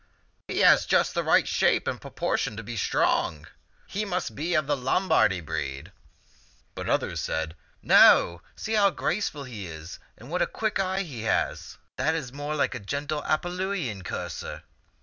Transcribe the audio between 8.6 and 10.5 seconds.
how graceful he is and what a